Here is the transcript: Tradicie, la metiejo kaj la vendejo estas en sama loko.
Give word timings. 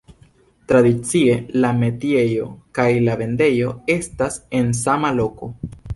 Tradicie, 0.71 1.35
la 1.65 1.71
metiejo 1.81 2.49
kaj 2.79 2.87
la 3.09 3.19
vendejo 3.21 3.77
estas 3.97 4.41
en 4.61 4.73
sama 4.85 5.13
loko. 5.21 5.53